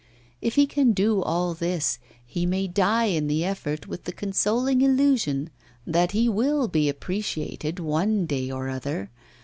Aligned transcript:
If 0.41 0.55
he 0.55 0.65
can 0.65 0.93
do 0.93 1.21
all 1.21 1.53
this, 1.53 1.99
he 2.25 2.47
may 2.47 2.67
die 2.67 3.05
in 3.05 3.27
the 3.27 3.45
effort 3.45 3.85
with 3.87 4.05
the 4.05 4.11
consoling 4.11 4.81
illusion 4.81 5.51
that 5.85 6.09
he 6.11 6.27
will 6.27 6.67
be 6.67 6.89
appreciated 6.89 7.77
one 7.77 8.25
day 8.25 8.49
or 8.49 8.67
other. 8.67 9.11